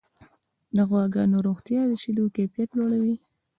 د 0.75 0.77
غواګانو 0.89 1.37
روغتیا 1.47 1.81
د 1.87 1.93
شیدو 2.03 2.25
کیفیت 2.35 2.69
لوړوي. 2.77 3.15